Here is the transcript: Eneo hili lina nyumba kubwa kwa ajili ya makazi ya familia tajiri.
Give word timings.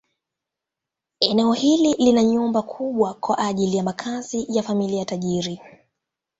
Eneo 1.19 1.53
hili 1.53 1.93
lina 1.93 2.23
nyumba 2.23 2.61
kubwa 2.61 3.13
kwa 3.13 3.37
ajili 3.37 3.77
ya 3.77 3.83
makazi 3.83 4.45
ya 4.49 4.63
familia 4.63 5.05
tajiri. 5.05 5.61